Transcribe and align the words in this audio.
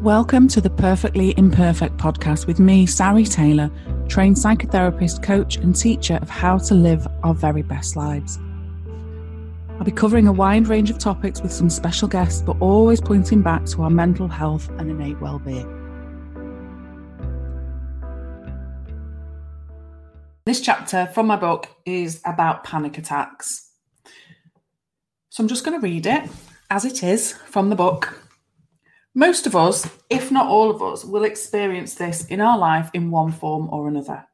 Welcome 0.00 0.48
to 0.48 0.62
the 0.62 0.70
Perfectly 0.70 1.34
Imperfect 1.36 1.98
podcast 1.98 2.46
with 2.46 2.58
me, 2.58 2.86
Sari 2.86 3.26
Taylor, 3.26 3.70
trained 4.08 4.36
psychotherapist, 4.36 5.22
coach, 5.22 5.56
and 5.56 5.76
teacher 5.76 6.18
of 6.22 6.30
how 6.30 6.56
to 6.56 6.74
live 6.74 7.06
our 7.22 7.34
very 7.34 7.60
best 7.60 7.96
lives. 7.96 8.38
I'll 9.72 9.84
be 9.84 9.90
covering 9.90 10.26
a 10.26 10.32
wide 10.32 10.68
range 10.68 10.88
of 10.88 10.96
topics 10.96 11.42
with 11.42 11.52
some 11.52 11.68
special 11.68 12.08
guests, 12.08 12.40
but 12.40 12.56
always 12.60 12.98
pointing 12.98 13.42
back 13.42 13.66
to 13.66 13.82
our 13.82 13.90
mental 13.90 14.26
health 14.26 14.70
and 14.78 14.90
innate 14.90 15.20
well-being. 15.20 15.68
This 20.46 20.62
chapter 20.62 21.10
from 21.12 21.26
my 21.26 21.36
book 21.36 21.68
is 21.84 22.22
about 22.24 22.64
panic 22.64 22.96
attacks. 22.96 23.70
So 25.28 25.42
I'm 25.42 25.48
just 25.48 25.62
going 25.62 25.78
to 25.78 25.84
read 25.84 26.06
it 26.06 26.30
as 26.70 26.86
it 26.86 27.02
is 27.02 27.34
from 27.34 27.68
the 27.68 27.76
book 27.76 28.18
most 29.14 29.46
of 29.46 29.56
us, 29.56 29.88
if 30.08 30.30
not 30.30 30.46
all 30.46 30.70
of 30.70 30.82
us, 30.82 31.04
will 31.04 31.24
experience 31.24 31.94
this 31.94 32.26
in 32.26 32.40
our 32.40 32.56
life 32.56 32.90
in 32.94 33.10
one 33.10 33.32
form 33.32 33.68
or 33.72 33.88
another. 33.88 34.24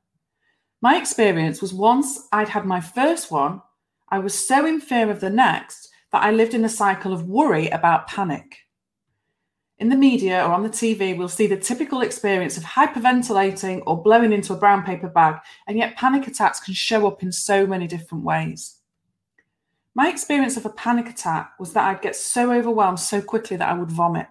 My 0.82 0.98
experience 0.98 1.62
was 1.62 1.72
once 1.72 2.28
I'd 2.32 2.50
had 2.50 2.66
my 2.66 2.80
first 2.80 3.30
one, 3.30 3.62
I 4.10 4.18
was 4.18 4.34
so 4.34 4.66
in 4.66 4.80
fear 4.80 5.10
of 5.10 5.20
the 5.20 5.30
next 5.30 5.88
that 6.12 6.22
I 6.22 6.30
lived 6.30 6.54
in 6.54 6.64
a 6.64 6.68
cycle 6.68 7.12
of 7.12 7.26
worry 7.26 7.68
about 7.68 8.06
panic. 8.06 8.56
In 9.78 9.88
the 9.88 9.96
media 9.96 10.44
or 10.44 10.52
on 10.52 10.62
the 10.62 10.68
TV, 10.68 11.16
we'll 11.16 11.28
see 11.28 11.46
the 11.46 11.56
typical 11.56 12.02
experience 12.02 12.56
of 12.56 12.62
hyperventilating 12.62 13.82
or 13.86 14.02
blowing 14.02 14.32
into 14.32 14.52
a 14.52 14.58
brown 14.58 14.84
paper 14.84 15.08
bag, 15.08 15.36
and 15.66 15.76
yet 15.76 15.96
panic 15.96 16.26
attacks 16.26 16.60
can 16.60 16.72
show 16.72 17.06
up 17.06 17.22
in 17.22 17.32
so 17.32 17.66
many 17.66 17.86
different 17.86 18.24
ways. 18.24 18.76
My 19.94 20.08
experience 20.08 20.56
of 20.56 20.66
a 20.66 20.70
panic 20.70 21.08
attack 21.08 21.58
was 21.58 21.72
that 21.72 21.84
I'd 21.84 22.02
get 22.02 22.16
so 22.16 22.52
overwhelmed 22.52 23.00
so 23.00 23.20
quickly 23.20 23.56
that 23.56 23.68
I 23.68 23.74
would 23.74 23.90
vomit. 23.90 24.28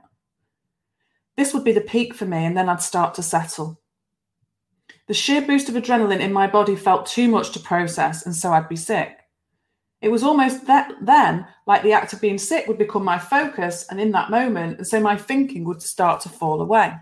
This 1.37 1.53
would 1.53 1.63
be 1.63 1.73
the 1.73 1.81
peak 1.81 2.13
for 2.13 2.25
me, 2.25 2.45
and 2.45 2.55
then 2.55 2.69
I'd 2.69 2.81
start 2.81 3.13
to 3.15 3.23
settle. 3.23 3.79
The 5.07 5.13
sheer 5.13 5.41
boost 5.41 5.69
of 5.69 5.75
adrenaline 5.75 6.19
in 6.19 6.33
my 6.33 6.47
body 6.47 6.75
felt 6.75 7.05
too 7.05 7.27
much 7.27 7.51
to 7.51 7.59
process, 7.59 8.25
and 8.25 8.35
so 8.35 8.53
I'd 8.53 8.69
be 8.69 8.75
sick. 8.75 9.19
It 10.01 10.09
was 10.09 10.23
almost 10.23 10.67
that 10.67 10.93
then 11.01 11.47
like 11.67 11.83
the 11.83 11.93
act 11.93 12.13
of 12.13 12.21
being 12.21 12.37
sick 12.37 12.67
would 12.67 12.77
become 12.77 13.03
my 13.03 13.19
focus, 13.19 13.85
and 13.89 13.99
in 13.99 14.11
that 14.11 14.31
moment, 14.31 14.77
and 14.77 14.87
so 14.87 14.99
my 14.99 15.17
thinking 15.17 15.65
would 15.65 15.81
start 15.81 16.21
to 16.21 16.29
fall 16.29 16.61
away. 16.61 16.93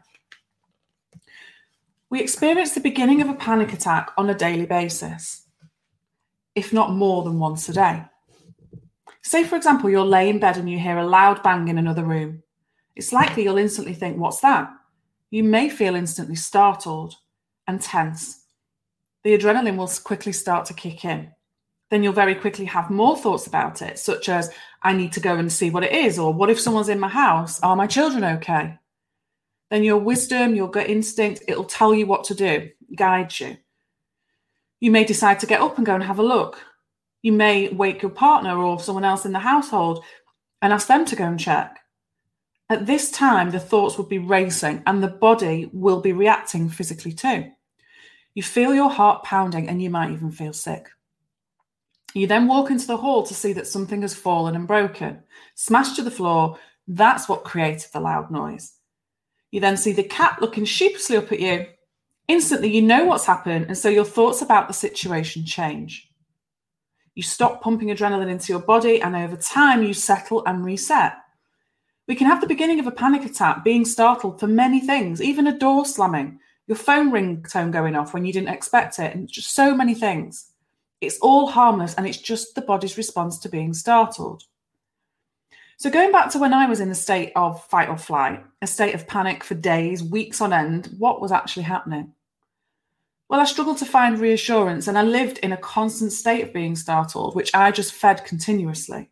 We 2.10 2.22
experience 2.22 2.74
the 2.74 2.80
beginning 2.80 3.22
of 3.22 3.30
a 3.30 3.36
panic 3.36 3.74
attack 3.74 4.12
on 4.18 4.30
a 4.30 4.36
daily 4.36 4.66
basis, 4.66 5.48
if 6.56 6.74
not 6.74 6.92
more 6.92 7.24
than 7.24 7.40
once 7.40 7.70
a 7.70 7.74
day. 7.74 8.04
Say, 9.24 9.44
for 9.46 9.56
example, 9.56 9.90
you're 9.90 10.06
lay 10.06 10.30
in 10.30 10.40
bed 10.40 10.58
and 10.58 10.70
you 10.70 10.78
hear 10.78 10.98
a 10.98 11.08
loud 11.08 11.42
bang 11.42 11.70
in 11.70 11.78
another 11.78 12.04
room 12.04 12.43
it's 12.96 13.14
likely 13.14 13.44
you'll 13.44 13.58
instantly 13.58 13.94
think, 13.94 14.18
What's 14.18 14.42
that? 14.42 14.72
You 15.32 15.44
may 15.44 15.70
feel 15.70 15.96
instantly 15.96 16.36
startled 16.36 17.16
and 17.68 17.82
tense. 17.82 18.46
The 19.24 19.38
adrenaline 19.38 19.78
will 19.78 19.92
quickly 20.04 20.32
start 20.32 20.66
to 20.66 20.74
kick 20.74 21.06
in. 21.06 21.32
Then 21.90 22.04
you'll 22.04 22.14
very 22.14 22.36
quickly 22.36 22.66
have 22.66 22.90
more 22.90 23.18
thoughts 23.18 23.48
about 23.48 23.82
it, 23.82 24.00
such 24.00 24.30
as, 24.30 24.52
I 24.82 24.94
need 24.94 25.14
to 25.14 25.20
go 25.20 25.36
and 25.36 25.52
see 25.52 25.70
what 25.70 25.84
it 25.84 25.92
is, 25.92 26.20
or 26.20 26.34
what 26.34 26.50
if 26.50 26.60
someone's 26.60 26.90
in 26.90 27.00
my 27.00 27.08
house? 27.08 27.60
Are 27.62 27.76
my 27.76 27.88
children 27.88 28.24
okay? 28.24 28.78
Then 29.72 29.84
your 29.84 29.98
wisdom, 29.98 30.56
your 30.56 30.70
gut 30.70 30.90
instinct, 30.90 31.44
it'll 31.48 31.64
tell 31.64 31.94
you 31.94 32.06
what 32.06 32.26
to 32.26 32.36
do, 32.36 32.70
guide 32.96 33.40
you. 33.40 33.58
You 34.80 34.92
may 34.92 35.04
decide 35.04 35.40
to 35.40 35.48
get 35.48 35.62
up 35.62 35.78
and 35.78 35.86
go 35.86 35.96
and 35.96 36.04
have 36.04 36.20
a 36.20 36.24
look. 36.24 36.60
You 37.22 37.32
may 37.32 37.70
wake 37.70 38.02
your 38.02 38.12
partner 38.12 38.58
or 38.58 38.80
someone 38.80 39.06
else 39.06 39.26
in 39.26 39.32
the 39.32 39.40
household 39.40 40.04
and 40.62 40.74
ask 40.74 40.88
them 40.88 41.06
to 41.06 41.16
go 41.16 41.24
and 41.24 41.40
check. 41.40 41.80
At 42.70 42.86
this 42.86 43.12
time, 43.12 43.52
the 43.52 43.60
thoughts 43.60 43.98
will 43.98 44.06
be 44.06 44.20
racing 44.20 44.84
and 44.86 45.04
the 45.04 45.08
body 45.08 45.70
will 45.74 46.02
be 46.02 46.14
reacting 46.14 46.70
physically 46.70 47.12
too. 47.12 47.52
You 48.34 48.44
feel 48.44 48.74
your 48.74 48.90
heart 48.90 49.24
pounding 49.24 49.70
and 49.70 49.82
you 49.82 49.90
might 49.90 50.12
even 50.12 50.32
feel 50.32 50.54
sick. 50.54 50.88
You 52.14 52.28
then 52.28 52.48
walk 52.48 52.70
into 52.70 52.88
the 52.88 52.98
hall 52.98 53.24
to 53.24 53.34
see 53.34 53.54
that 53.54 53.68
something 53.68 54.02
has 54.02 54.16
fallen 54.16 54.56
and 54.56 54.68
broken, 54.68 55.22
smashed 55.56 55.96
to 55.98 56.04
the 56.04 56.12
floor. 56.12 56.58
That's 56.88 57.28
what 57.28 57.44
created 57.44 57.92
the 57.92 58.00
loud 58.00 58.32
noise. 58.32 58.74
You 59.52 59.60
then 59.60 59.78
see 59.78 59.94
the 59.94 60.04
cat 60.04 60.42
looking 60.42 60.66
sheepishly 60.66 61.18
up 61.18 61.32
at 61.32 61.40
you. 61.40 61.68
Instantly, 62.28 62.74
you 62.74 62.82
know 62.82 63.06
what's 63.06 63.26
happened, 63.26 63.66
and 63.66 63.78
so 63.78 63.90
your 63.90 64.06
thoughts 64.06 64.42
about 64.42 64.68
the 64.68 64.74
situation 64.74 65.46
change. 65.46 66.10
You 67.16 67.22
stop 67.22 67.62
pumping 67.62 67.90
adrenaline 67.90 68.32
into 68.32 68.54
your 68.54 68.62
body, 68.62 69.02
and 69.02 69.16
over 69.16 69.36
time, 69.36 69.84
you 69.84 69.94
settle 69.94 70.44
and 70.46 70.64
reset. 70.64 71.14
We 72.08 72.16
can 72.16 72.28
have 72.28 72.42
the 72.42 72.48
beginning 72.48 72.80
of 72.80 72.88
a 72.88 72.92
panic 72.92 73.24
attack 73.24 73.64
being 73.64 73.86
startled 73.86 74.40
for 74.40 74.48
many 74.48 74.82
things, 74.82 75.22
even 75.22 75.48
a 75.48 75.58
door 75.58 75.86
slamming, 75.86 76.40
your 76.68 76.76
phone 76.76 77.12
ringtone 77.12 77.72
going 77.72 77.96
off 77.96 78.14
when 78.14 78.26
you 78.26 78.34
didn't 78.34 78.50
expect 78.50 79.00
it, 79.00 79.16
and 79.16 79.30
just 79.30 79.56
so 79.56 79.74
many 79.74 79.96
things. 79.96 80.52
It's 81.00 81.20
all 81.20 81.48
harmless 81.48 81.94
and 81.96 82.06
it's 82.06 82.18
just 82.18 82.56
the 82.56 82.62
body's 82.62 82.98
response 82.98 83.40
to 83.40 83.50
being 83.50 83.74
startled. 83.74 84.44
So, 85.78 85.90
going 85.90 86.12
back 86.12 86.30
to 86.32 86.40
when 86.40 86.54
I 86.54 86.66
was 86.66 86.80
in 86.80 86.92
a 86.92 86.96
state 86.96 87.32
of 87.36 87.64
fight 87.66 87.90
or 87.90 87.98
flight, 87.98 88.44
a 88.62 88.68
state 88.68 88.96
of 88.96 89.08
panic 89.08 89.44
for 89.44 89.56
days, 89.56 90.04
weeks 90.04 90.40
on 90.40 90.54
end, 90.54 90.94
what 90.98 91.22
was 91.22 91.32
actually 91.32 91.64
happening? 91.64 92.14
Well, 93.30 93.40
I 93.40 93.46
struggled 93.46 93.80
to 93.80 93.86
find 93.86 94.20
reassurance 94.20 94.88
and 94.88 94.98
I 94.98 95.04
lived 95.04 95.40
in 95.40 95.54
a 95.54 95.58
constant 95.58 96.12
state 96.12 96.44
of 96.44 96.54
being 96.54 96.76
startled, 96.76 97.36
which 97.36 97.54
I 97.56 97.72
just 97.72 97.94
fed 97.94 98.26
continuously 98.26 99.10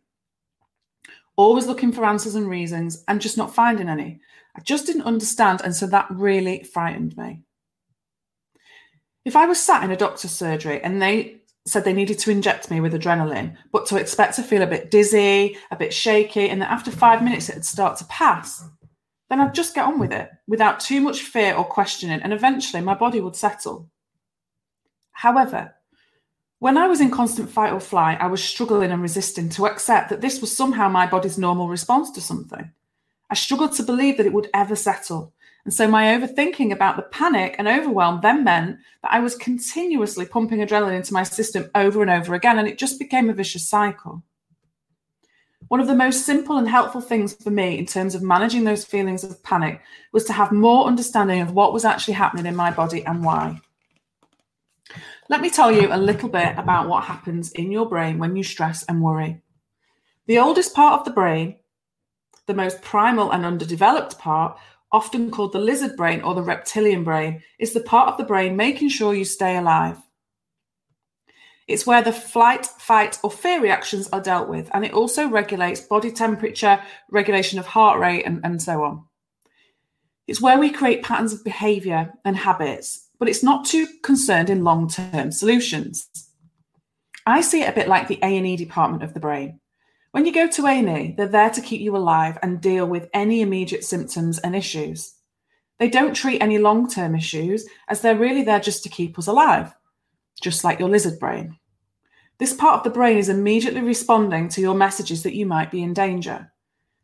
always 1.36 1.66
looking 1.66 1.92
for 1.92 2.04
answers 2.04 2.34
and 2.34 2.48
reasons 2.48 3.04
and 3.08 3.20
just 3.20 3.38
not 3.38 3.54
finding 3.54 3.88
any. 3.88 4.20
I 4.56 4.60
just 4.60 4.86
didn't 4.86 5.02
understand. 5.02 5.62
And 5.62 5.74
so 5.74 5.86
that 5.86 6.06
really 6.10 6.62
frightened 6.62 7.16
me. 7.16 7.42
If 9.24 9.36
I 9.36 9.46
was 9.46 9.60
sat 9.60 9.84
in 9.84 9.90
a 9.90 9.96
doctor's 9.96 10.32
surgery 10.32 10.82
and 10.82 11.00
they 11.00 11.42
said 11.64 11.84
they 11.84 11.92
needed 11.92 12.18
to 12.18 12.30
inject 12.30 12.70
me 12.70 12.80
with 12.80 12.92
adrenaline, 12.92 13.56
but 13.70 13.86
to 13.86 13.96
expect 13.96 14.34
to 14.36 14.42
feel 14.42 14.62
a 14.62 14.66
bit 14.66 14.90
dizzy, 14.90 15.56
a 15.70 15.76
bit 15.76 15.94
shaky, 15.94 16.48
and 16.48 16.60
that 16.60 16.70
after 16.70 16.90
five 16.90 17.22
minutes 17.22 17.48
it'd 17.48 17.64
start 17.64 17.96
to 17.98 18.04
pass, 18.06 18.64
then 19.30 19.40
I'd 19.40 19.54
just 19.54 19.74
get 19.74 19.86
on 19.86 20.00
with 20.00 20.12
it 20.12 20.28
without 20.48 20.80
too 20.80 21.00
much 21.00 21.22
fear 21.22 21.54
or 21.54 21.64
questioning, 21.64 22.20
and 22.20 22.32
eventually 22.32 22.82
my 22.82 22.94
body 22.94 23.20
would 23.20 23.36
settle. 23.36 23.88
However, 25.12 25.74
when 26.62 26.78
I 26.78 26.86
was 26.86 27.00
in 27.00 27.10
constant 27.10 27.50
fight 27.50 27.72
or 27.72 27.80
flight, 27.80 28.18
I 28.20 28.28
was 28.28 28.40
struggling 28.40 28.92
and 28.92 29.02
resisting 29.02 29.48
to 29.48 29.66
accept 29.66 30.10
that 30.10 30.20
this 30.20 30.40
was 30.40 30.56
somehow 30.56 30.88
my 30.88 31.08
body's 31.08 31.36
normal 31.36 31.66
response 31.66 32.12
to 32.12 32.20
something. 32.20 32.70
I 33.28 33.34
struggled 33.34 33.72
to 33.72 33.82
believe 33.82 34.16
that 34.16 34.26
it 34.26 34.32
would 34.32 34.48
ever 34.54 34.76
settle. 34.76 35.32
And 35.64 35.74
so 35.74 35.88
my 35.88 36.16
overthinking 36.16 36.70
about 36.70 36.94
the 36.94 37.02
panic 37.02 37.56
and 37.58 37.66
overwhelm 37.66 38.20
then 38.22 38.44
meant 38.44 38.78
that 39.02 39.12
I 39.12 39.18
was 39.18 39.34
continuously 39.34 40.24
pumping 40.24 40.60
adrenaline 40.60 40.94
into 40.94 41.12
my 41.12 41.24
system 41.24 41.68
over 41.74 42.00
and 42.00 42.12
over 42.12 42.32
again, 42.32 42.60
and 42.60 42.68
it 42.68 42.78
just 42.78 43.00
became 43.00 43.28
a 43.28 43.34
vicious 43.34 43.68
cycle. 43.68 44.22
One 45.66 45.80
of 45.80 45.88
the 45.88 45.96
most 45.96 46.24
simple 46.24 46.58
and 46.58 46.68
helpful 46.68 47.00
things 47.00 47.34
for 47.34 47.50
me 47.50 47.76
in 47.76 47.86
terms 47.86 48.14
of 48.14 48.22
managing 48.22 48.62
those 48.62 48.84
feelings 48.84 49.24
of 49.24 49.42
panic 49.42 49.80
was 50.12 50.26
to 50.26 50.32
have 50.32 50.52
more 50.52 50.86
understanding 50.86 51.40
of 51.40 51.54
what 51.54 51.72
was 51.72 51.84
actually 51.84 52.14
happening 52.14 52.46
in 52.46 52.54
my 52.54 52.70
body 52.70 53.04
and 53.04 53.24
why. 53.24 53.60
Let 55.32 55.40
me 55.40 55.48
tell 55.48 55.72
you 55.72 55.88
a 55.90 55.96
little 55.96 56.28
bit 56.28 56.58
about 56.58 56.90
what 56.90 57.04
happens 57.04 57.52
in 57.52 57.72
your 57.72 57.88
brain 57.88 58.18
when 58.18 58.36
you 58.36 58.44
stress 58.44 58.82
and 58.82 59.00
worry. 59.00 59.40
The 60.26 60.38
oldest 60.38 60.74
part 60.74 61.00
of 61.00 61.06
the 61.06 61.10
brain, 61.10 61.56
the 62.46 62.52
most 62.52 62.82
primal 62.82 63.32
and 63.32 63.46
underdeveloped 63.46 64.18
part, 64.18 64.58
often 64.92 65.30
called 65.30 65.52
the 65.52 65.58
lizard 65.58 65.96
brain 65.96 66.20
or 66.20 66.34
the 66.34 66.42
reptilian 66.42 67.02
brain, 67.02 67.42
is 67.58 67.72
the 67.72 67.80
part 67.80 68.10
of 68.10 68.18
the 68.18 68.24
brain 68.24 68.56
making 68.56 68.90
sure 68.90 69.14
you 69.14 69.24
stay 69.24 69.56
alive. 69.56 69.96
It's 71.66 71.86
where 71.86 72.02
the 72.02 72.12
flight, 72.12 72.66
fight, 72.66 73.18
or 73.24 73.30
fear 73.30 73.62
reactions 73.62 74.10
are 74.12 74.20
dealt 74.20 74.50
with, 74.50 74.68
and 74.74 74.84
it 74.84 74.92
also 74.92 75.30
regulates 75.30 75.80
body 75.80 76.12
temperature, 76.12 76.78
regulation 77.10 77.58
of 77.58 77.64
heart 77.64 77.98
rate, 77.98 78.26
and, 78.26 78.44
and 78.44 78.60
so 78.60 78.84
on. 78.84 79.04
It's 80.26 80.42
where 80.42 80.58
we 80.58 80.68
create 80.68 81.02
patterns 81.02 81.32
of 81.32 81.42
behavior 81.42 82.12
and 82.22 82.36
habits 82.36 83.08
but 83.22 83.28
it's 83.28 83.44
not 83.44 83.64
too 83.64 83.86
concerned 84.02 84.50
in 84.50 84.64
long-term 84.64 85.30
solutions. 85.30 86.08
I 87.24 87.40
see 87.40 87.62
it 87.62 87.68
a 87.68 87.72
bit 87.72 87.86
like 87.86 88.08
the 88.08 88.18
A&E 88.20 88.56
department 88.56 89.04
of 89.04 89.14
the 89.14 89.20
brain. 89.20 89.60
When 90.10 90.26
you 90.26 90.32
go 90.32 90.48
to 90.48 90.66
A&E, 90.66 91.14
they're 91.16 91.28
there 91.28 91.50
to 91.50 91.60
keep 91.60 91.80
you 91.80 91.96
alive 91.96 92.36
and 92.42 92.60
deal 92.60 92.84
with 92.84 93.08
any 93.14 93.40
immediate 93.40 93.84
symptoms 93.84 94.40
and 94.40 94.56
issues. 94.56 95.14
They 95.78 95.88
don't 95.88 96.14
treat 96.14 96.42
any 96.42 96.58
long-term 96.58 97.14
issues 97.14 97.64
as 97.86 98.00
they're 98.00 98.18
really 98.18 98.42
there 98.42 98.58
just 98.58 98.82
to 98.82 98.88
keep 98.88 99.16
us 99.16 99.28
alive, 99.28 99.72
just 100.42 100.64
like 100.64 100.80
your 100.80 100.88
lizard 100.88 101.20
brain. 101.20 101.56
This 102.40 102.52
part 102.52 102.78
of 102.78 102.82
the 102.82 102.90
brain 102.90 103.18
is 103.18 103.28
immediately 103.28 103.82
responding 103.82 104.48
to 104.48 104.60
your 104.60 104.74
messages 104.74 105.22
that 105.22 105.36
you 105.36 105.46
might 105.46 105.70
be 105.70 105.84
in 105.84 105.94
danger. 105.94 106.50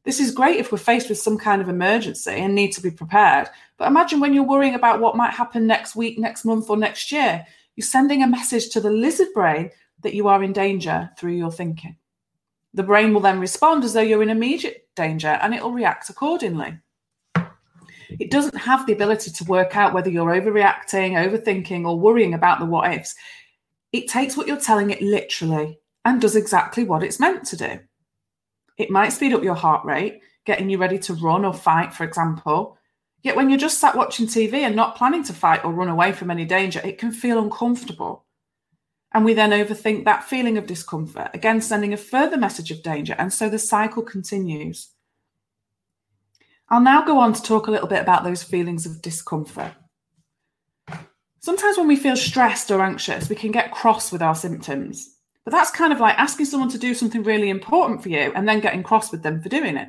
This 0.09 0.21
is 0.21 0.31
great 0.31 0.57
if 0.57 0.73
we're 0.73 0.79
faced 0.79 1.11
with 1.11 1.19
some 1.19 1.37
kind 1.37 1.61
of 1.61 1.69
emergency 1.69 2.31
and 2.31 2.55
need 2.55 2.73
to 2.73 2.81
be 2.81 2.91
prepared. 2.91 3.51
But 3.77 3.89
imagine 3.89 4.21
when 4.21 4.33
you're 4.33 4.43
worrying 4.43 4.75
about 4.75 5.01
what 5.01 5.19
might 5.19 5.35
happen 5.35 5.67
next 5.67 5.95
week, 5.95 6.19
next 6.19 6.47
month, 6.47 6.71
or 6.71 6.79
next 6.79 7.13
year. 7.13 7.45
You're 7.77 7.85
sending 7.85 8.23
a 8.23 8.27
message 8.27 8.71
to 8.71 8.81
the 8.81 8.91
lizard 8.91 9.29
brain 9.35 9.71
that 10.03 10.15
you 10.15 10.27
are 10.29 10.43
in 10.43 10.55
danger 10.55 11.11
through 11.19 11.35
your 11.35 11.53
thinking. 11.53 11.99
The 12.73 12.85
brain 12.85 13.13
will 13.13 13.21
then 13.21 13.39
respond 13.39 13.85
as 13.85 13.93
though 13.93 14.01
you're 14.01 14.23
in 14.23 14.31
immediate 14.31 14.89
danger 14.97 15.39
and 15.43 15.53
it 15.53 15.63
will 15.63 15.73
react 15.73 16.09
accordingly. 16.09 16.79
It 18.09 18.31
doesn't 18.31 18.57
have 18.57 18.87
the 18.87 18.95
ability 18.95 19.31
to 19.33 19.45
work 19.45 19.77
out 19.77 19.93
whether 19.93 20.09
you're 20.09 20.33
overreacting, 20.33 21.23
overthinking, 21.23 21.87
or 21.87 22.01
worrying 22.01 22.33
about 22.33 22.61
the 22.61 22.65
what 22.65 22.91
ifs. 22.95 23.15
It 23.93 24.09
takes 24.09 24.39
what 24.39 24.47
you're 24.47 24.57
telling 24.57 24.89
it 24.89 25.03
literally 25.03 25.81
and 26.07 26.19
does 26.19 26.35
exactly 26.35 26.85
what 26.85 27.03
it's 27.03 27.21
meant 27.21 27.45
to 27.49 27.59
do. 27.59 27.81
It 28.79 28.91
might 28.91 29.13
speed 29.13 29.35
up 29.35 29.43
your 29.43 29.55
heart 29.55 29.85
rate, 29.85 30.23
getting 30.47 30.71
you 30.71 30.79
ready 30.79 30.99
to 31.01 31.15
run 31.15 31.45
or 31.45 31.53
fight, 31.53 31.93
for 31.93 32.05
example. 32.05 32.79
Yet 33.23 33.35
when 33.35 33.51
you're 33.51 33.59
just 33.59 33.81
sat 33.81 33.97
watching 33.97 34.27
TV 34.27 34.55
and 34.61 34.77
not 34.77 34.97
planning 34.97 35.25
to 35.25 35.33
fight 35.33 35.65
or 35.65 35.73
run 35.73 35.89
away 35.89 36.13
from 36.13 36.31
any 36.31 36.45
danger, 36.45 36.81
it 36.85 36.99
can 36.99 37.11
feel 37.11 37.43
uncomfortable. 37.43 38.25
And 39.13 39.25
we 39.25 39.35
then 39.35 39.51
overthink 39.51 40.05
that 40.05 40.25
feeling 40.25 40.57
of 40.57 40.67
discomfort, 40.67 41.31
again, 41.35 41.61
sending 41.61 41.93
a 41.93 41.97
further 41.97 42.37
message 42.37 42.71
of 42.71 42.83
danger. 42.83 43.17
And 43.19 43.33
so 43.33 43.49
the 43.49 43.59
cycle 43.59 44.03
continues. 44.03 44.91
I'll 46.69 46.81
now 46.81 47.05
go 47.05 47.19
on 47.19 47.33
to 47.33 47.43
talk 47.43 47.67
a 47.67 47.71
little 47.71 47.89
bit 47.89 48.03
about 48.03 48.23
those 48.23 48.43
feelings 48.43 48.87
of 48.87 49.03
discomfort. 49.03 49.73
Sometimes 51.41 51.79
when 51.79 51.89
we 51.89 51.97
feel 51.97 52.17
stressed 52.17 52.71
or 52.71 52.83
anxious, 52.83 53.29
we 53.29 53.37
can 53.37 53.51
get 53.51 53.73
cross 53.73 54.13
with 54.13 54.23
our 54.23 54.35
symptoms. 54.35 55.18
But 55.49 55.57
that's 55.57 55.71
kind 55.71 55.95
of 55.95 55.99
like 55.99 56.19
asking 56.19 56.45
someone 56.45 56.69
to 56.69 56.79
do 56.79 56.93
something 56.93 57.23
really 57.23 57.49
important 57.49 58.03
for 58.03 58.11
you 58.11 58.35
and 58.37 58.47
then 58.47 58.61
getting 58.61 58.83
cross 58.83 59.11
with 59.11 59.23
them 59.23 59.41
for 59.41 59.49
doing 59.49 59.79
it. 59.79 59.89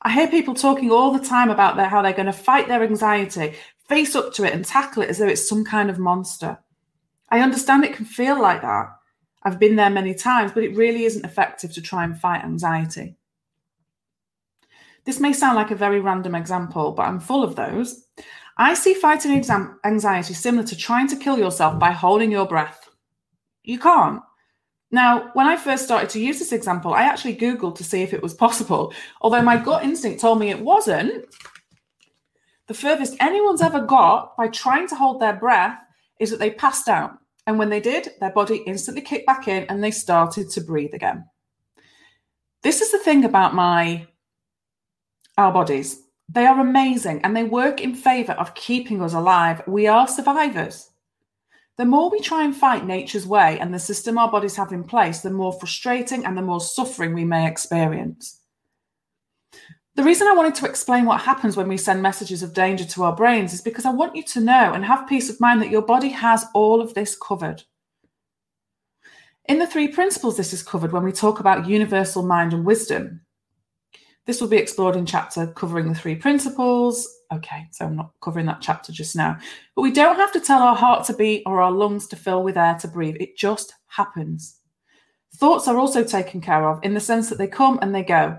I 0.00 0.10
hear 0.10 0.28
people 0.28 0.54
talking 0.54 0.90
all 0.90 1.12
the 1.12 1.22
time 1.22 1.50
about 1.50 1.76
their, 1.76 1.90
how 1.90 2.00
they're 2.00 2.14
going 2.14 2.24
to 2.24 2.32
fight 2.32 2.66
their 2.66 2.82
anxiety, 2.82 3.52
face 3.86 4.16
up 4.16 4.32
to 4.32 4.44
it, 4.44 4.54
and 4.54 4.64
tackle 4.64 5.02
it 5.02 5.10
as 5.10 5.18
though 5.18 5.26
it's 5.26 5.46
some 5.46 5.62
kind 5.62 5.90
of 5.90 5.98
monster. 5.98 6.56
I 7.28 7.40
understand 7.40 7.84
it 7.84 7.92
can 7.92 8.06
feel 8.06 8.40
like 8.40 8.62
that. 8.62 8.96
I've 9.42 9.60
been 9.60 9.76
there 9.76 9.90
many 9.90 10.14
times, 10.14 10.52
but 10.52 10.64
it 10.64 10.74
really 10.74 11.04
isn't 11.04 11.26
effective 11.26 11.74
to 11.74 11.82
try 11.82 12.04
and 12.04 12.18
fight 12.18 12.42
anxiety. 12.42 13.18
This 15.04 15.20
may 15.20 15.34
sound 15.34 15.56
like 15.56 15.70
a 15.70 15.74
very 15.74 16.00
random 16.00 16.34
example, 16.34 16.92
but 16.92 17.02
I'm 17.02 17.20
full 17.20 17.44
of 17.44 17.56
those. 17.56 18.06
I 18.56 18.72
see 18.72 18.94
fighting 18.94 19.32
anxiety 19.84 20.32
similar 20.32 20.66
to 20.66 20.76
trying 20.78 21.08
to 21.08 21.16
kill 21.16 21.38
yourself 21.38 21.78
by 21.78 21.90
holding 21.90 22.32
your 22.32 22.46
breath. 22.46 22.88
You 23.62 23.78
can't. 23.78 24.22
Now, 24.90 25.30
when 25.34 25.46
I 25.46 25.56
first 25.56 25.84
started 25.84 26.10
to 26.10 26.20
use 26.20 26.38
this 26.38 26.52
example, 26.52 26.94
I 26.94 27.02
actually 27.02 27.36
Googled 27.36 27.76
to 27.76 27.84
see 27.84 28.02
if 28.02 28.14
it 28.14 28.22
was 28.22 28.34
possible, 28.34 28.94
although 29.20 29.42
my 29.42 29.56
gut 29.56 29.82
instinct 29.82 30.20
told 30.20 30.38
me 30.38 30.50
it 30.50 30.60
wasn't. 30.60 31.26
The 32.68 32.74
furthest 32.74 33.16
anyone's 33.20 33.62
ever 33.62 33.80
got 33.80 34.36
by 34.36 34.48
trying 34.48 34.88
to 34.88 34.94
hold 34.94 35.20
their 35.20 35.34
breath 35.34 35.78
is 36.18 36.30
that 36.30 36.38
they 36.38 36.50
passed 36.50 36.88
out. 36.88 37.18
And 37.46 37.58
when 37.58 37.68
they 37.68 37.80
did, 37.80 38.10
their 38.20 38.32
body 38.32 38.62
instantly 38.66 39.02
kicked 39.02 39.26
back 39.26 39.46
in 39.46 39.64
and 39.64 39.82
they 39.82 39.92
started 39.92 40.50
to 40.50 40.60
breathe 40.60 40.94
again. 40.94 41.24
This 42.62 42.80
is 42.80 42.90
the 42.90 42.98
thing 42.98 43.24
about 43.24 43.54
my 43.54 44.06
our 45.38 45.52
bodies. 45.52 46.02
They 46.28 46.46
are 46.46 46.58
amazing 46.58 47.20
and 47.22 47.36
they 47.36 47.44
work 47.44 47.80
in 47.80 47.94
favor 47.94 48.32
of 48.32 48.54
keeping 48.54 49.00
us 49.02 49.14
alive. 49.14 49.62
We 49.68 49.86
are 49.86 50.08
survivors. 50.08 50.90
The 51.78 51.84
more 51.84 52.10
we 52.10 52.20
try 52.20 52.44
and 52.44 52.56
fight 52.56 52.86
nature's 52.86 53.26
way 53.26 53.58
and 53.58 53.72
the 53.72 53.78
system 53.78 54.16
our 54.16 54.30
bodies 54.30 54.56
have 54.56 54.72
in 54.72 54.84
place, 54.84 55.20
the 55.20 55.30
more 55.30 55.52
frustrating 55.52 56.24
and 56.24 56.36
the 56.36 56.42
more 56.42 56.60
suffering 56.60 57.12
we 57.12 57.24
may 57.24 57.46
experience. 57.46 58.40
The 59.94 60.04
reason 60.04 60.28
I 60.28 60.34
wanted 60.34 60.54
to 60.56 60.66
explain 60.66 61.04
what 61.04 61.22
happens 61.22 61.56
when 61.56 61.68
we 61.68 61.76
send 61.76 62.02
messages 62.02 62.42
of 62.42 62.52
danger 62.54 62.84
to 62.84 63.04
our 63.04 63.16
brains 63.16 63.54
is 63.54 63.62
because 63.62 63.84
I 63.84 63.90
want 63.90 64.16
you 64.16 64.22
to 64.24 64.40
know 64.40 64.72
and 64.72 64.84
have 64.84 65.08
peace 65.08 65.30
of 65.30 65.40
mind 65.40 65.62
that 65.62 65.70
your 65.70 65.82
body 65.82 66.10
has 66.10 66.44
all 66.54 66.80
of 66.80 66.94
this 66.94 67.16
covered. 67.16 67.62
In 69.46 69.58
the 69.58 69.66
three 69.66 69.88
principles, 69.88 70.36
this 70.36 70.52
is 70.52 70.62
covered 70.62 70.92
when 70.92 71.04
we 71.04 71.12
talk 71.12 71.40
about 71.40 71.68
universal 71.68 72.22
mind 72.22 72.52
and 72.52 72.64
wisdom. 72.64 73.22
This 74.26 74.40
will 74.40 74.48
be 74.48 74.56
explored 74.56 74.96
in 74.96 75.06
chapter 75.06 75.46
covering 75.46 75.88
the 75.88 75.94
three 75.94 76.16
principles. 76.16 77.08
Okay, 77.32 77.66
so 77.72 77.86
I'm 77.86 77.96
not 77.96 78.12
covering 78.22 78.46
that 78.46 78.60
chapter 78.60 78.92
just 78.92 79.16
now. 79.16 79.38
But 79.74 79.82
we 79.82 79.90
don't 79.90 80.16
have 80.16 80.32
to 80.32 80.40
tell 80.40 80.62
our 80.62 80.76
heart 80.76 81.04
to 81.06 81.14
beat 81.14 81.42
or 81.46 81.60
our 81.60 81.72
lungs 81.72 82.06
to 82.08 82.16
fill 82.16 82.42
with 82.42 82.56
air 82.56 82.76
to 82.80 82.88
breathe. 82.88 83.16
It 83.18 83.36
just 83.36 83.74
happens. 83.88 84.60
Thoughts 85.34 85.68
are 85.68 85.76
also 85.76 86.04
taken 86.04 86.40
care 86.40 86.68
of 86.68 86.78
in 86.82 86.94
the 86.94 87.00
sense 87.00 87.28
that 87.28 87.38
they 87.38 87.48
come 87.48 87.78
and 87.82 87.94
they 87.94 88.02
go. 88.02 88.38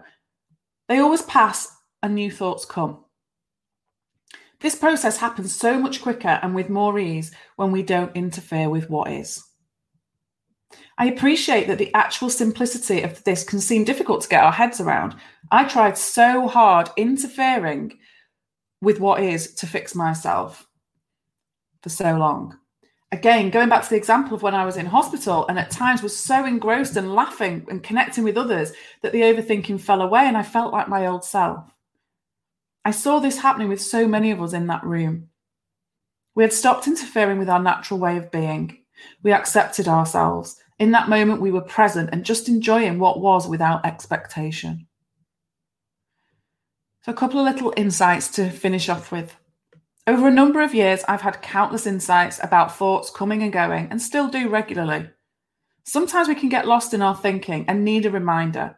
They 0.88 1.00
always 1.00 1.22
pass 1.24 1.76
and 2.02 2.16
new 2.16 2.32
thoughts 2.32 2.66
come. 2.66 3.04
This 4.60 4.76
process 4.76 5.18
happens 5.18 5.54
so 5.54 5.78
much 5.78 6.02
quicker 6.02 6.40
and 6.42 6.56
with 6.56 6.70
more 6.70 6.98
ease 6.98 7.32
when 7.58 7.72
we 7.72 7.84
don't 7.84 8.16
interfere 8.16 8.70
with 8.70 8.90
what 8.90 9.12
is. 9.12 9.44
I 10.98 11.06
appreciate 11.06 11.68
that 11.68 11.78
the 11.78 11.94
actual 11.94 12.30
simplicity 12.30 13.04
of 13.04 13.24
this 13.24 13.44
can 13.44 13.60
seem 13.60 13.84
difficult 13.84 14.22
to 14.22 14.30
get 14.30 14.44
our 14.44 14.52
heads 14.52 14.82
around. 14.82 15.16
I 15.52 15.66
tried 15.66 15.98
so 15.98 16.48
hard 16.48 16.90
interfering 16.98 18.00
with 18.82 19.00
what 19.00 19.22
is 19.22 19.54
to 19.56 19.68
fix 19.68 19.96
myself 19.96 20.68
for 21.82 21.90
so 21.90 22.16
long. 22.18 22.58
Again, 23.12 23.50
going 23.50 23.70
back 23.70 23.84
to 23.84 23.90
the 23.90 23.96
example 23.96 24.36
of 24.36 24.42
when 24.42 24.54
I 24.54 24.66
was 24.66 24.76
in 24.76 24.86
hospital 24.86 25.48
and 25.48 25.58
at 25.58 25.72
times 25.72 26.04
was 26.04 26.16
so 26.16 26.46
engrossed 26.46 26.98
and 26.98 27.16
laughing 27.16 27.66
and 27.70 27.82
connecting 27.82 28.24
with 28.26 28.38
others 28.38 28.74
that 29.02 29.14
the 29.14 29.22
overthinking 29.22 29.80
fell 29.80 30.02
away 30.02 30.26
and 30.26 30.36
I 30.36 30.44
felt 30.44 30.74
like 30.74 30.90
my 30.90 31.08
old 31.08 31.24
self. 31.24 31.72
I 32.84 32.92
saw 32.92 33.20
this 33.20 33.38
happening 33.38 33.70
with 33.70 33.82
so 33.82 34.08
many 34.08 34.32
of 34.32 34.42
us 34.42 34.54
in 34.54 34.68
that 34.68 34.84
room. 34.84 35.30
We 36.36 36.44
had 36.44 36.54
stopped 36.54 36.88
interfering 36.88 37.40
with 37.40 37.50
our 37.50 37.62
natural 37.62 38.00
way 38.00 38.18
of 38.18 38.32
being. 38.32 38.78
We 39.24 39.32
accepted 39.32 39.88
ourselves. 39.88 40.58
In 40.80 40.92
that 40.92 41.10
moment, 41.10 41.42
we 41.42 41.52
were 41.52 41.62
present 41.62 42.10
and 42.12 42.24
just 42.24 42.48
enjoying 42.48 43.00
what 43.00 43.20
was 43.20 43.48
without 43.48 43.86
expectation. 43.86 44.87
So, 47.08 47.14
a 47.14 47.16
couple 47.16 47.40
of 47.40 47.46
little 47.46 47.74
insights 47.78 48.28
to 48.32 48.50
finish 48.50 48.90
off 48.90 49.14
with. 49.14 49.38
Over 50.08 50.28
a 50.28 50.34
number 50.34 50.62
of 50.62 50.76
years, 50.76 51.06
I've 51.08 51.22
had 51.22 51.42
countless 51.42 51.88
insights 51.88 52.38
about 52.44 52.76
thoughts 52.76 53.10
coming 53.10 53.42
and 53.42 53.54
going, 53.54 53.88
and 53.90 54.02
still 54.02 54.28
do 54.28 54.50
regularly. 54.50 55.10
Sometimes 55.86 56.28
we 56.28 56.36
can 56.36 56.50
get 56.50 56.68
lost 56.68 56.94
in 56.94 57.02
our 57.02 57.16
thinking 57.16 57.64
and 57.70 57.86
need 57.86 58.06
a 58.06 58.12
reminder. 58.12 58.78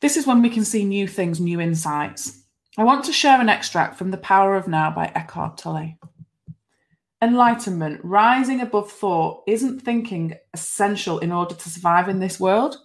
This 0.00 0.16
is 0.16 0.26
when 0.26 0.40
we 0.40 0.48
can 0.48 0.64
see 0.64 0.86
new 0.86 1.06
things, 1.06 1.40
new 1.40 1.60
insights. 1.60 2.42
I 2.78 2.84
want 2.84 3.04
to 3.04 3.12
share 3.12 3.38
an 3.38 3.50
extract 3.50 3.98
from 3.98 4.10
The 4.10 4.16
Power 4.16 4.56
of 4.56 4.66
Now 4.66 4.90
by 4.90 5.12
Eckhart 5.14 5.58
Tolle. 5.58 5.98
Enlightenment, 7.20 8.00
rising 8.02 8.62
above 8.62 8.90
thought, 8.90 9.42
isn't 9.46 9.80
thinking 9.80 10.36
essential 10.54 11.18
in 11.18 11.32
order 11.32 11.54
to 11.54 11.68
survive 11.68 12.08
in 12.08 12.20
this 12.20 12.40
world. 12.40 12.78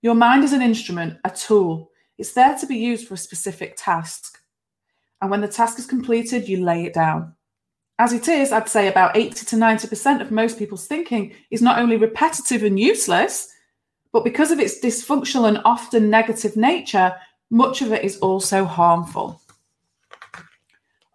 Your 0.00 0.14
mind 0.14 0.44
is 0.44 0.52
an 0.52 0.62
instrument, 0.62 1.18
a 1.24 1.30
tool. 1.30 1.90
It's 2.18 2.32
there 2.32 2.56
to 2.58 2.66
be 2.66 2.76
used 2.76 3.08
for 3.08 3.14
a 3.14 3.18
specific 3.18 3.74
task 3.76 4.38
and 5.24 5.30
when 5.30 5.40
the 5.40 5.48
task 5.48 5.78
is 5.78 5.86
completed, 5.86 6.50
you 6.50 6.62
lay 6.62 6.84
it 6.84 6.92
down. 6.92 7.34
As 7.98 8.12
it 8.12 8.28
is, 8.28 8.52
I'd 8.52 8.68
say 8.68 8.88
about 8.88 9.16
80 9.16 9.46
to 9.46 9.56
90% 9.56 10.20
of 10.20 10.30
most 10.30 10.58
people's 10.58 10.86
thinking 10.86 11.32
is 11.50 11.62
not 11.62 11.78
only 11.78 11.96
repetitive 11.96 12.62
and 12.62 12.78
useless, 12.78 13.48
but 14.12 14.22
because 14.22 14.50
of 14.50 14.60
its 14.60 14.84
dysfunctional 14.84 15.48
and 15.48 15.62
often 15.64 16.10
negative 16.10 16.58
nature, 16.58 17.14
much 17.48 17.80
of 17.80 17.90
it 17.90 18.04
is 18.04 18.18
also 18.18 18.66
harmful. 18.66 19.40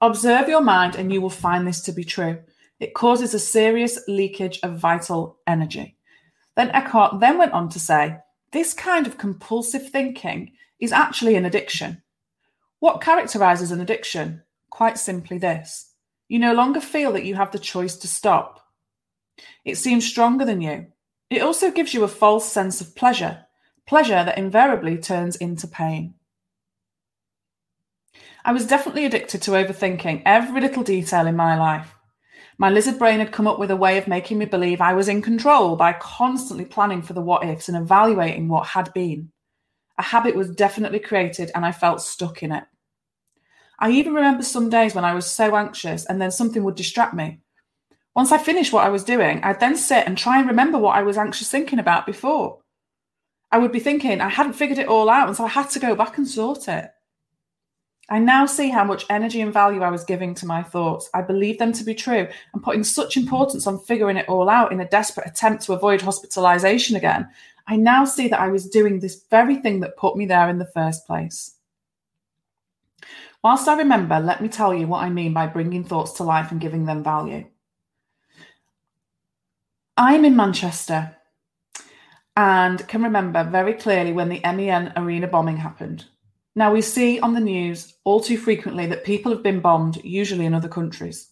Observe 0.01 0.49
your 0.49 0.61
mind 0.61 0.95
and 0.95 1.13
you 1.13 1.21
will 1.21 1.29
find 1.29 1.67
this 1.67 1.81
to 1.81 1.91
be 1.91 2.03
true. 2.03 2.39
It 2.79 2.95
causes 2.95 3.35
a 3.35 3.39
serious 3.39 3.99
leakage 4.07 4.59
of 4.63 4.79
vital 4.79 5.37
energy. 5.45 5.97
Then 6.55 6.71
Eckhart 6.71 7.19
then 7.19 7.37
went 7.37 7.51
on 7.51 7.69
to 7.69 7.79
say, 7.79 8.17
this 8.53 8.73
kind 8.73 9.05
of 9.05 9.19
compulsive 9.19 9.89
thinking 9.91 10.53
is 10.79 10.91
actually 10.91 11.35
an 11.35 11.45
addiction. 11.45 12.01
What 12.79 13.01
characterizes 13.01 13.71
an 13.71 13.81
addiction? 13.81 14.43
Quite 14.69 14.97
simply 14.97 15.37
this 15.37 15.89
you 16.29 16.37
no 16.37 16.53
longer 16.53 16.79
feel 16.79 17.11
that 17.13 17.25
you 17.25 17.35
have 17.35 17.51
the 17.51 17.59
choice 17.59 17.97
to 17.97 18.07
stop. 18.07 18.59
It 19.65 19.77
seems 19.77 20.05
stronger 20.05 20.45
than 20.45 20.61
you. 20.61 20.87
It 21.29 21.41
also 21.41 21.71
gives 21.71 21.93
you 21.93 22.03
a 22.03 22.07
false 22.07 22.51
sense 22.51 22.81
of 22.81 22.95
pleasure, 22.95 23.45
pleasure 23.87 24.23
that 24.23 24.37
invariably 24.37 24.97
turns 24.97 25.35
into 25.35 25.67
pain. 25.67 26.13
I 28.45 28.53
was 28.53 28.67
definitely 28.67 29.05
addicted 29.05 29.41
to 29.43 29.51
overthinking 29.51 30.21
every 30.25 30.61
little 30.61 30.83
detail 30.83 31.27
in 31.27 31.35
my 31.35 31.57
life. 31.57 31.95
My 32.57 32.69
lizard 32.69 32.99
brain 32.99 33.19
had 33.19 33.31
come 33.31 33.47
up 33.47 33.57
with 33.57 33.71
a 33.71 33.75
way 33.75 33.97
of 33.97 34.07
making 34.07 34.37
me 34.37 34.45
believe 34.45 34.81
I 34.81 34.93
was 34.93 35.07
in 35.07 35.21
control 35.21 35.75
by 35.75 35.93
constantly 35.93 36.65
planning 36.65 37.01
for 37.01 37.13
the 37.13 37.21
what 37.21 37.43
ifs 37.43 37.69
and 37.69 37.77
evaluating 37.77 38.47
what 38.47 38.67
had 38.67 38.93
been. 38.93 39.31
A 39.99 40.03
habit 40.03 40.35
was 40.35 40.49
definitely 40.49 40.99
created 40.99 41.51
and 41.53 41.65
I 41.65 41.73
felt 41.73 42.01
stuck 42.01 42.41
in 42.41 42.53
it. 42.53 42.63
I 43.79 43.91
even 43.91 44.13
remember 44.13 44.43
some 44.43 44.69
days 44.69 44.95
when 44.95 45.05
I 45.05 45.13
was 45.13 45.29
so 45.29 45.55
anxious 45.55 46.05
and 46.05 46.21
then 46.21 46.31
something 46.31 46.63
would 46.63 46.75
distract 46.75 47.13
me. 47.13 47.39
Once 48.15 48.31
I 48.31 48.37
finished 48.37 48.73
what 48.73 48.85
I 48.85 48.89
was 48.89 49.03
doing, 49.03 49.41
I'd 49.43 49.59
then 49.59 49.75
sit 49.75 50.07
and 50.07 50.17
try 50.17 50.39
and 50.39 50.47
remember 50.47 50.77
what 50.77 50.97
I 50.97 51.03
was 51.03 51.17
anxious 51.17 51.51
thinking 51.51 51.79
about 51.79 52.05
before. 52.05 52.59
I 53.51 53.57
would 53.57 53.71
be 53.71 53.79
thinking 53.79 54.21
I 54.21 54.29
hadn't 54.29 54.53
figured 54.53 54.79
it 54.79 54.87
all 54.87 55.09
out, 55.09 55.27
and 55.27 55.37
so 55.37 55.45
I 55.45 55.49
had 55.49 55.69
to 55.71 55.79
go 55.79 55.95
back 55.95 56.17
and 56.17 56.27
sort 56.27 56.67
it. 56.67 56.91
I 58.09 58.19
now 58.19 58.45
see 58.45 58.69
how 58.69 58.83
much 58.83 59.05
energy 59.09 59.41
and 59.41 59.53
value 59.53 59.81
I 59.81 59.91
was 59.91 60.03
giving 60.03 60.33
to 60.35 60.47
my 60.47 60.63
thoughts. 60.63 61.09
I 61.13 61.21
believe 61.21 61.59
them 61.59 61.71
to 61.73 61.83
be 61.83 61.93
true 61.93 62.27
and 62.53 62.63
putting 62.63 62.83
such 62.83 63.17
importance 63.17 63.67
on 63.67 63.79
figuring 63.79 64.17
it 64.17 64.27
all 64.27 64.49
out 64.49 64.71
in 64.71 64.81
a 64.81 64.87
desperate 64.87 65.27
attempt 65.27 65.63
to 65.63 65.73
avoid 65.73 66.01
hospitalization 66.01 66.95
again 66.95 67.29
I 67.69 67.75
now 67.75 68.03
see 68.03 68.27
that 68.29 68.39
I 68.39 68.47
was 68.47 68.67
doing 68.67 68.99
this 68.99 69.23
very 69.29 69.57
thing 69.57 69.81
that 69.81 69.95
put 69.95 70.17
me 70.17 70.25
there 70.25 70.49
in 70.49 70.57
the 70.57 70.65
first 70.65 71.05
place. 71.05 71.55
Whilst 73.43 73.67
I 73.67 73.77
remember, 73.77 74.19
let 74.19 74.41
me 74.41 74.49
tell 74.49 74.73
you 74.73 74.87
what 74.87 75.03
I 75.03 75.09
mean 75.11 75.33
by 75.33 75.45
bringing 75.45 75.83
thoughts 75.83 76.13
to 76.13 76.23
life 76.23 76.51
and 76.51 76.59
giving 76.59 76.85
them 76.85 77.03
value. 77.03 77.45
I'm 79.95 80.25
in 80.25 80.35
Manchester 80.35 81.15
and 82.35 82.85
can 82.87 83.03
remember 83.03 83.43
very 83.43 83.73
clearly 83.73 84.13
when 84.13 84.29
the 84.29 84.41
MEN 84.43 84.93
arena 84.95 85.27
bombing 85.27 85.57
happened. 85.57 86.05
Now, 86.55 86.73
we 86.73 86.81
see 86.81 87.19
on 87.19 87.35
the 87.35 87.39
news 87.39 87.93
all 88.03 88.19
too 88.19 88.37
frequently 88.37 88.87
that 88.87 89.03
people 89.03 89.31
have 89.31 89.43
been 89.43 89.59
bombed, 89.59 90.03
usually 90.03 90.45
in 90.45 90.55
other 90.55 90.67
countries. 90.67 91.28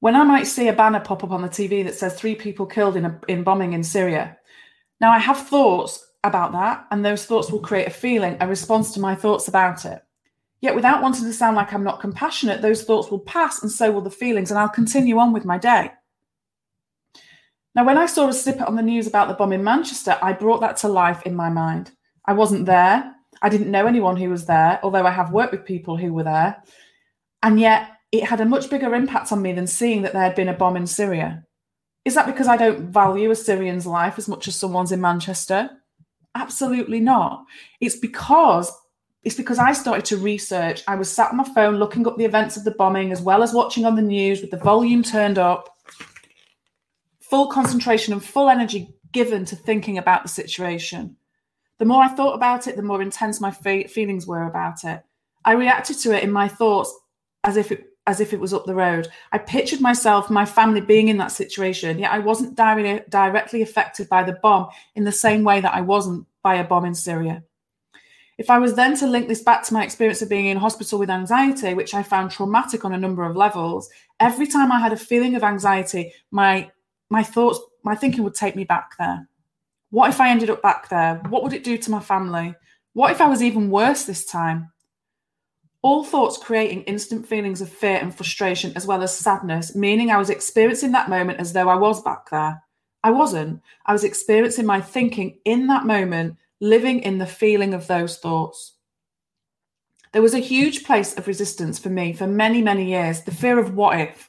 When 0.00 0.16
I 0.16 0.24
might 0.24 0.46
see 0.46 0.68
a 0.68 0.72
banner 0.72 1.00
pop 1.00 1.22
up 1.22 1.30
on 1.30 1.42
the 1.42 1.48
TV 1.48 1.84
that 1.84 1.94
says 1.94 2.14
three 2.14 2.34
people 2.34 2.66
killed 2.66 2.96
in, 2.96 3.04
a, 3.04 3.20
in 3.28 3.42
bombing 3.42 3.74
in 3.74 3.84
Syria, 3.84 4.36
now 5.00 5.10
I 5.10 5.18
have 5.18 5.46
thoughts 5.48 6.06
about 6.24 6.52
that, 6.52 6.86
and 6.90 7.04
those 7.04 7.24
thoughts 7.24 7.50
will 7.50 7.60
create 7.60 7.86
a 7.86 7.90
feeling, 7.90 8.36
a 8.40 8.48
response 8.48 8.92
to 8.92 9.00
my 9.00 9.14
thoughts 9.14 9.48
about 9.48 9.84
it. 9.84 10.02
Yet, 10.60 10.74
without 10.74 11.02
wanting 11.02 11.24
to 11.24 11.32
sound 11.32 11.56
like 11.56 11.72
I'm 11.72 11.84
not 11.84 12.00
compassionate, 12.00 12.60
those 12.60 12.82
thoughts 12.82 13.10
will 13.10 13.20
pass, 13.20 13.62
and 13.62 13.70
so 13.70 13.90
will 13.90 14.02
the 14.02 14.10
feelings, 14.10 14.50
and 14.50 14.58
I'll 14.58 14.68
continue 14.68 15.18
on 15.18 15.32
with 15.32 15.46
my 15.46 15.56
day. 15.56 15.92
Now, 17.74 17.84
when 17.84 17.96
I 17.96 18.06
saw 18.06 18.28
a 18.28 18.32
snippet 18.32 18.66
on 18.66 18.76
the 18.76 18.82
news 18.82 19.06
about 19.06 19.28
the 19.28 19.34
bomb 19.34 19.52
in 19.52 19.64
Manchester, 19.64 20.18
I 20.20 20.32
brought 20.32 20.60
that 20.60 20.76
to 20.78 20.88
life 20.88 21.22
in 21.22 21.34
my 21.34 21.48
mind. 21.48 21.92
I 22.26 22.32
wasn't 22.32 22.66
there. 22.66 23.14
I 23.40 23.48
didn't 23.48 23.70
know 23.70 23.86
anyone 23.86 24.16
who 24.16 24.28
was 24.28 24.44
there, 24.44 24.80
although 24.82 25.06
I 25.06 25.10
have 25.10 25.32
worked 25.32 25.52
with 25.52 25.64
people 25.64 25.96
who 25.96 26.12
were 26.12 26.24
there. 26.24 26.62
And 27.42 27.58
yet, 27.58 27.99
it 28.12 28.24
had 28.24 28.40
a 28.40 28.44
much 28.44 28.70
bigger 28.70 28.94
impact 28.94 29.32
on 29.32 29.42
me 29.42 29.52
than 29.52 29.66
seeing 29.66 30.02
that 30.02 30.12
there 30.12 30.22
had 30.22 30.34
been 30.34 30.48
a 30.48 30.54
bomb 30.54 30.76
in 30.76 30.86
Syria. 30.86 31.44
Is 32.04 32.14
that 32.14 32.26
because 32.26 32.48
I 32.48 32.56
don't 32.56 32.88
value 32.88 33.30
a 33.30 33.36
Syrian's 33.36 33.86
life 33.86 34.18
as 34.18 34.28
much 34.28 34.48
as 34.48 34.56
someone's 34.56 34.92
in 34.92 35.00
Manchester? 35.00 35.70
Absolutely 36.34 37.00
not. 37.00 37.44
It's 37.80 37.96
because 37.96 38.72
it's 39.22 39.34
because 39.34 39.58
I 39.58 39.72
started 39.72 40.06
to 40.06 40.16
research. 40.16 40.82
I 40.88 40.94
was 40.96 41.12
sat 41.12 41.30
on 41.30 41.36
my 41.36 41.44
phone 41.44 41.76
looking 41.76 42.06
up 42.06 42.16
the 42.16 42.24
events 42.24 42.56
of 42.56 42.64
the 42.64 42.70
bombing 42.70 43.12
as 43.12 43.20
well 43.20 43.42
as 43.42 43.52
watching 43.52 43.84
on 43.84 43.94
the 43.94 44.02
news 44.02 44.40
with 44.40 44.50
the 44.50 44.56
volume 44.56 45.02
turned 45.02 45.38
up. 45.38 45.76
Full 47.20 47.48
concentration 47.48 48.14
and 48.14 48.24
full 48.24 48.48
energy 48.48 48.94
given 49.12 49.44
to 49.44 49.56
thinking 49.56 49.98
about 49.98 50.22
the 50.22 50.28
situation. 50.28 51.16
The 51.78 51.84
more 51.84 52.02
I 52.02 52.08
thought 52.08 52.34
about 52.34 52.66
it, 52.66 52.76
the 52.76 52.82
more 52.82 53.02
intense 53.02 53.40
my 53.40 53.50
fe- 53.50 53.88
feelings 53.88 54.26
were 54.26 54.44
about 54.44 54.84
it. 54.84 55.02
I 55.44 55.52
reacted 55.52 55.98
to 55.98 56.16
it 56.16 56.24
in 56.24 56.32
my 56.32 56.48
thoughts 56.48 56.94
as 57.44 57.56
if 57.56 57.72
it 57.72 57.89
as 58.10 58.20
if 58.20 58.32
it 58.32 58.40
was 58.40 58.52
up 58.52 58.66
the 58.66 58.74
road. 58.74 59.08
I 59.30 59.38
pictured 59.38 59.80
myself, 59.80 60.28
my 60.28 60.44
family 60.44 60.80
being 60.80 61.08
in 61.08 61.16
that 61.18 61.30
situation, 61.32 62.00
yet 62.00 62.10
I 62.10 62.18
wasn't 62.18 62.56
di- 62.56 63.04
directly 63.08 63.62
affected 63.62 64.08
by 64.08 64.24
the 64.24 64.38
bomb 64.42 64.68
in 64.96 65.04
the 65.04 65.12
same 65.12 65.44
way 65.44 65.60
that 65.60 65.74
I 65.74 65.80
wasn't 65.80 66.26
by 66.42 66.56
a 66.56 66.64
bomb 66.64 66.84
in 66.84 66.94
Syria. 66.94 67.44
If 68.36 68.50
I 68.50 68.58
was 68.58 68.74
then 68.74 68.96
to 68.96 69.06
link 69.06 69.28
this 69.28 69.42
back 69.42 69.62
to 69.64 69.74
my 69.74 69.84
experience 69.84 70.22
of 70.22 70.28
being 70.28 70.46
in 70.46 70.56
hospital 70.56 70.98
with 70.98 71.10
anxiety, 71.10 71.74
which 71.74 71.94
I 71.94 72.02
found 72.02 72.30
traumatic 72.30 72.84
on 72.84 72.92
a 72.92 72.98
number 72.98 73.24
of 73.24 73.36
levels, 73.36 73.88
every 74.18 74.46
time 74.46 74.72
I 74.72 74.80
had 74.80 74.92
a 74.92 74.96
feeling 74.96 75.36
of 75.36 75.44
anxiety, 75.44 76.12
my 76.30 76.70
my 77.10 77.22
thoughts, 77.22 77.60
my 77.84 77.94
thinking 77.94 78.24
would 78.24 78.34
take 78.34 78.56
me 78.56 78.64
back 78.64 78.96
there. 78.98 79.28
What 79.90 80.10
if 80.10 80.20
I 80.20 80.30
ended 80.30 80.50
up 80.50 80.62
back 80.62 80.88
there? 80.88 81.16
What 81.28 81.42
would 81.42 81.52
it 81.52 81.64
do 81.64 81.76
to 81.76 81.90
my 81.90 82.00
family? 82.00 82.54
What 82.92 83.10
if 83.10 83.20
I 83.20 83.28
was 83.28 83.42
even 83.42 83.70
worse 83.70 84.04
this 84.04 84.24
time? 84.24 84.72
All 85.82 86.04
thoughts 86.04 86.36
creating 86.36 86.82
instant 86.82 87.26
feelings 87.26 87.62
of 87.62 87.70
fear 87.70 87.96
and 87.96 88.14
frustration, 88.14 88.72
as 88.76 88.86
well 88.86 89.02
as 89.02 89.16
sadness, 89.16 89.74
meaning 89.74 90.10
I 90.10 90.18
was 90.18 90.28
experiencing 90.28 90.92
that 90.92 91.08
moment 91.08 91.40
as 91.40 91.52
though 91.52 91.68
I 91.68 91.76
was 91.76 92.02
back 92.02 92.28
there. 92.30 92.62
I 93.02 93.10
wasn't. 93.10 93.62
I 93.86 93.92
was 93.92 94.04
experiencing 94.04 94.66
my 94.66 94.80
thinking 94.80 95.38
in 95.46 95.68
that 95.68 95.86
moment, 95.86 96.36
living 96.60 97.00
in 97.00 97.16
the 97.16 97.26
feeling 97.26 97.72
of 97.72 97.86
those 97.86 98.18
thoughts. 98.18 98.74
There 100.12 100.22
was 100.22 100.34
a 100.34 100.38
huge 100.38 100.84
place 100.84 101.16
of 101.16 101.26
resistance 101.26 101.78
for 101.78 101.88
me 101.88 102.12
for 102.12 102.26
many, 102.26 102.60
many 102.60 102.90
years 102.90 103.22
the 103.22 103.30
fear 103.30 103.58
of 103.58 103.74
what 103.74 103.98
if. 103.98 104.28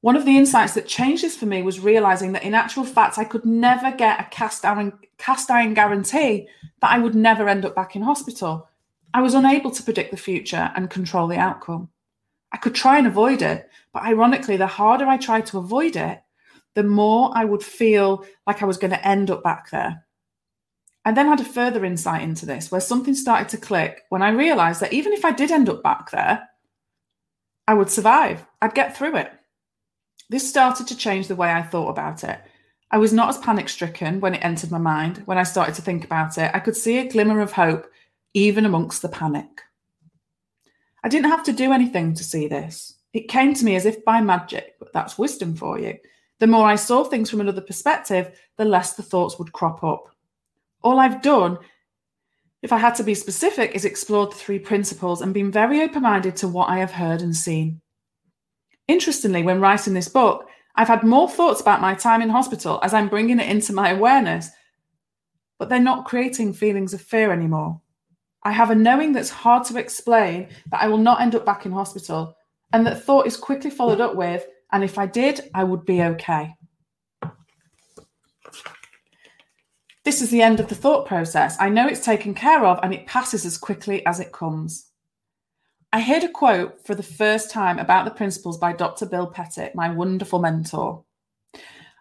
One 0.00 0.16
of 0.16 0.24
the 0.24 0.38
insights 0.38 0.72
that 0.74 0.86
changed 0.86 1.22
this 1.22 1.36
for 1.36 1.44
me 1.44 1.62
was 1.62 1.78
realizing 1.78 2.32
that 2.32 2.42
in 2.42 2.54
actual 2.54 2.84
fact, 2.84 3.18
I 3.18 3.24
could 3.24 3.44
never 3.44 3.92
get 3.92 4.18
a 4.18 4.24
cast 4.30 4.64
iron, 4.64 4.98
cast 5.18 5.50
iron 5.50 5.74
guarantee 5.74 6.48
that 6.80 6.90
I 6.90 6.98
would 6.98 7.14
never 7.14 7.48
end 7.48 7.66
up 7.66 7.74
back 7.74 7.94
in 7.94 8.02
hospital. 8.02 8.69
I 9.12 9.22
was 9.22 9.34
unable 9.34 9.70
to 9.70 9.82
predict 9.82 10.10
the 10.10 10.16
future 10.16 10.70
and 10.76 10.90
control 10.90 11.26
the 11.26 11.38
outcome. 11.38 11.88
I 12.52 12.56
could 12.56 12.74
try 12.74 12.98
and 12.98 13.06
avoid 13.06 13.42
it, 13.42 13.68
but 13.92 14.02
ironically, 14.02 14.56
the 14.56 14.66
harder 14.66 15.06
I 15.06 15.16
tried 15.16 15.46
to 15.46 15.58
avoid 15.58 15.96
it, 15.96 16.20
the 16.74 16.82
more 16.82 17.30
I 17.34 17.44
would 17.44 17.62
feel 17.62 18.24
like 18.46 18.62
I 18.62 18.66
was 18.66 18.76
going 18.76 18.92
to 18.92 19.06
end 19.06 19.30
up 19.30 19.42
back 19.42 19.70
there. 19.70 20.04
I 21.04 21.12
then 21.12 21.26
had 21.26 21.40
a 21.40 21.44
further 21.44 21.84
insight 21.84 22.22
into 22.22 22.46
this 22.46 22.70
where 22.70 22.80
something 22.80 23.14
started 23.14 23.48
to 23.50 23.56
click 23.56 24.02
when 24.10 24.22
I 24.22 24.30
realized 24.30 24.80
that 24.80 24.92
even 24.92 25.12
if 25.12 25.24
I 25.24 25.32
did 25.32 25.50
end 25.50 25.68
up 25.68 25.82
back 25.82 26.10
there, 26.10 26.48
I 27.66 27.74
would 27.74 27.90
survive. 27.90 28.46
I'd 28.60 28.74
get 28.74 28.96
through 28.96 29.16
it. 29.16 29.32
This 30.28 30.48
started 30.48 30.86
to 30.88 30.96
change 30.96 31.26
the 31.26 31.36
way 31.36 31.50
I 31.50 31.62
thought 31.62 31.88
about 31.88 32.22
it. 32.22 32.38
I 32.90 32.98
was 32.98 33.12
not 33.12 33.28
as 33.28 33.38
panic 33.38 33.68
stricken 33.68 34.20
when 34.20 34.34
it 34.34 34.44
entered 34.44 34.70
my 34.70 34.78
mind. 34.78 35.22
When 35.24 35.38
I 35.38 35.44
started 35.44 35.74
to 35.76 35.82
think 35.82 36.04
about 36.04 36.36
it, 36.38 36.50
I 36.52 36.60
could 36.60 36.76
see 36.76 36.98
a 36.98 37.08
glimmer 37.08 37.40
of 37.40 37.52
hope 37.52 37.90
even 38.34 38.64
amongst 38.64 39.02
the 39.02 39.08
panic. 39.08 39.62
I 41.02 41.08
didn't 41.08 41.30
have 41.30 41.44
to 41.44 41.52
do 41.52 41.72
anything 41.72 42.14
to 42.14 42.24
see 42.24 42.46
this. 42.46 42.98
It 43.12 43.28
came 43.28 43.54
to 43.54 43.64
me 43.64 43.74
as 43.74 43.86
if 43.86 44.04
by 44.04 44.20
magic, 44.20 44.76
but 44.78 44.92
that's 44.92 45.18
wisdom 45.18 45.56
for 45.56 45.78
you. 45.78 45.96
The 46.38 46.46
more 46.46 46.66
I 46.66 46.76
saw 46.76 47.04
things 47.04 47.28
from 47.28 47.40
another 47.40 47.60
perspective, 47.60 48.38
the 48.56 48.64
less 48.64 48.94
the 48.94 49.02
thoughts 49.02 49.38
would 49.38 49.52
crop 49.52 49.82
up. 49.82 50.14
All 50.82 50.98
I've 50.98 51.22
done, 51.22 51.58
if 52.62 52.72
I 52.72 52.78
had 52.78 52.94
to 52.96 53.02
be 53.02 53.14
specific, 53.14 53.74
is 53.74 53.84
explored 53.84 54.32
the 54.32 54.36
three 54.36 54.58
principles 54.58 55.20
and 55.22 55.34
been 55.34 55.50
very 55.50 55.82
open 55.82 56.02
minded 56.02 56.36
to 56.36 56.48
what 56.48 56.68
I 56.68 56.78
have 56.78 56.92
heard 56.92 57.20
and 57.20 57.34
seen. 57.34 57.80
Interestingly, 58.88 59.42
when 59.42 59.60
writing 59.60 59.94
this 59.94 60.08
book, 60.08 60.48
I've 60.76 60.88
had 60.88 61.02
more 61.02 61.28
thoughts 61.28 61.60
about 61.60 61.80
my 61.80 61.94
time 61.94 62.22
in 62.22 62.30
hospital 62.30 62.80
as 62.82 62.94
I'm 62.94 63.08
bringing 63.08 63.40
it 63.40 63.48
into 63.48 63.72
my 63.72 63.90
awareness, 63.90 64.50
but 65.58 65.68
they're 65.68 65.80
not 65.80 66.06
creating 66.06 66.54
feelings 66.54 66.94
of 66.94 67.02
fear 67.02 67.32
anymore. 67.32 67.80
I 68.42 68.52
have 68.52 68.70
a 68.70 68.74
knowing 68.74 69.12
that's 69.12 69.30
hard 69.30 69.64
to 69.64 69.78
explain 69.78 70.48
that 70.70 70.82
I 70.82 70.88
will 70.88 70.98
not 70.98 71.20
end 71.20 71.34
up 71.34 71.44
back 71.44 71.66
in 71.66 71.72
hospital, 71.72 72.34
and 72.72 72.86
that 72.86 73.02
thought 73.02 73.26
is 73.26 73.36
quickly 73.36 73.70
followed 73.70 74.00
up 74.00 74.14
with, 74.14 74.46
and 74.72 74.82
if 74.82 74.98
I 74.98 75.06
did, 75.06 75.40
I 75.54 75.64
would 75.64 75.84
be 75.84 76.02
okay. 76.02 76.54
This 80.04 80.22
is 80.22 80.30
the 80.30 80.42
end 80.42 80.60
of 80.60 80.68
the 80.68 80.74
thought 80.74 81.06
process. 81.06 81.56
I 81.60 81.68
know 81.68 81.86
it's 81.86 82.04
taken 82.04 82.34
care 82.34 82.64
of 82.64 82.80
and 82.82 82.94
it 82.94 83.06
passes 83.06 83.44
as 83.44 83.58
quickly 83.58 84.04
as 84.06 84.18
it 84.18 84.32
comes. 84.32 84.90
I 85.92 86.00
heard 86.00 86.24
a 86.24 86.28
quote 86.28 86.86
for 86.86 86.94
the 86.94 87.02
first 87.02 87.50
time 87.50 87.78
about 87.78 88.06
the 88.06 88.10
principles 88.12 88.56
by 88.56 88.72
Dr. 88.72 89.06
Bill 89.06 89.26
Pettit, 89.26 89.74
my 89.74 89.90
wonderful 89.90 90.38
mentor. 90.38 91.04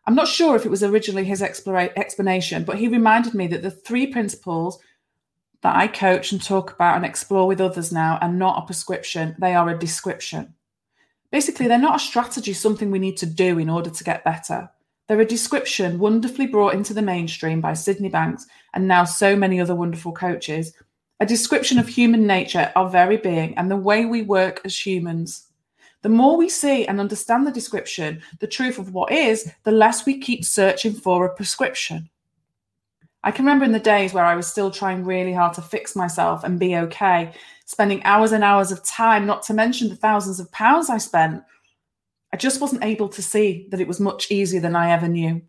I'm 0.08 0.16
not 0.16 0.28
sure 0.28 0.56
if 0.56 0.66
it 0.66 0.72
was 0.72 0.84
originally 0.84 1.26
his 1.26 1.42
explanation, 1.42 2.64
but 2.64 2.78
he 2.78 2.88
reminded 2.88 3.34
me 3.34 3.48
that 3.48 3.62
the 3.62 3.72
three 3.72 4.08
principles 4.08 4.80
that 5.62 5.76
I 5.76 5.88
coach 5.88 6.32
and 6.32 6.42
talk 6.42 6.72
about 6.72 6.96
and 6.96 7.06
explore 7.06 7.48
with 7.48 7.62
others 7.62 7.92
now 7.92 8.18
are 8.22 8.32
not 8.32 8.64
a 8.64 8.66
prescription, 8.66 9.36
they 9.40 9.54
are 9.56 9.70
a 9.70 9.78
description. 9.78 10.54
Basically, 11.32 11.68
they're 11.68 11.78
not 11.78 11.98
a 11.98 12.04
strategy, 12.04 12.54
something 12.54 12.90
we 12.90 13.00
need 13.00 13.18
to 13.18 13.26
do 13.26 13.60
in 13.60 13.70
order 13.70 13.90
to 13.90 14.04
get 14.04 14.24
better. 14.24 14.70
They're 15.08 15.20
a 15.20 15.26
description 15.26 16.00
wonderfully 16.00 16.48
brought 16.48 16.76
into 16.76 16.94
the 16.94 17.02
mainstream 17.02 17.62
by 17.62 17.74
Sydney 17.74 18.10
Banks 18.10 18.46
and 18.74 18.88
now 18.88 19.04
so 19.04 19.36
many 19.36 19.60
other 19.60 19.76
wonderful 19.76 20.12
coaches, 20.12 20.74
a 21.20 21.26
description 21.26 21.78
of 21.80 21.88
human 21.88 22.26
nature, 22.26 22.72
our 22.76 22.90
very 22.90 23.18
being, 23.18 23.58
and 23.58 23.70
the 23.70 23.76
way 23.76 24.06
we 24.06 24.22
work 24.22 24.62
as 24.64 24.78
humans. 24.78 25.48
The 26.02 26.10
more 26.10 26.38
we 26.38 26.48
see 26.48 26.86
and 26.86 27.00
understand 27.00 27.46
the 27.46 27.52
description, 27.52 28.22
the 28.40 28.48
truth 28.48 28.78
of 28.78 28.94
what 28.94 29.12
is, 29.12 29.52
the 29.64 29.72
less 29.72 30.06
we 30.06 30.18
keep 30.18 30.46
searching 30.46 30.94
for 30.94 31.26
a 31.26 31.36
prescription. 31.36 32.10
I 33.24 33.32
can 33.32 33.46
remember 33.46 33.66
in 33.66 33.74
the 33.74 33.80
days 33.80 34.14
where 34.14 34.24
I 34.24 34.36
was 34.36 34.48
still 34.48 34.72
trying 34.72 35.04
really 35.04 35.34
hard 35.34 35.54
to 35.56 35.62
fix 35.62 35.96
myself 35.96 36.44
and 36.44 36.60
be 36.60 36.76
okay, 36.76 37.34
spending 37.66 38.04
hours 38.04 38.32
and 38.32 38.44
hours 38.44 38.72
of 38.72 38.84
time, 38.84 39.26
not 39.26 39.44
to 39.44 39.54
mention 39.54 39.90
the 39.90 39.96
thousands 39.96 40.40
of 40.40 40.52
pounds 40.52 40.90
I 40.90 40.98
spent. 40.98 41.44
I 42.34 42.38
just 42.38 42.62
wasn't 42.62 42.84
able 42.84 43.10
to 43.10 43.22
see 43.22 43.68
that 43.72 43.82
it 43.82 43.88
was 43.88 44.00
much 44.00 44.32
easier 44.32 44.62
than 44.62 44.76
I 44.76 44.92
ever 44.92 45.08
knew. 45.08 45.42